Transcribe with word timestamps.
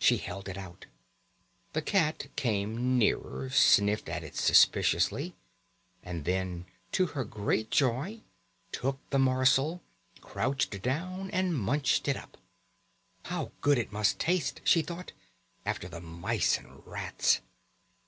She 0.00 0.16
held 0.16 0.48
it 0.48 0.58
out. 0.58 0.86
The 1.72 1.82
cat 1.82 2.26
came 2.34 2.98
nearer, 2.98 3.48
sniffed 3.48 4.08
at 4.08 4.24
it 4.24 4.34
suspiciously, 4.34 5.36
and 6.02 6.24
then 6.24 6.66
to 6.90 7.06
her 7.06 7.22
great 7.24 7.70
joy 7.70 8.22
took 8.72 8.98
the 9.10 9.20
morsel, 9.20 9.80
crouched 10.20 10.82
down, 10.82 11.30
and 11.30 11.56
munched 11.56 12.08
it 12.08 12.16
up. 12.16 12.38
"How 13.26 13.52
good 13.60 13.78
it 13.78 13.92
must 13.92 14.18
taste," 14.18 14.60
she 14.64 14.82
thought, 14.82 15.12
"after 15.64 15.86
the 15.88 16.00
mice 16.00 16.58
and 16.58 16.84
rats." 16.84 17.40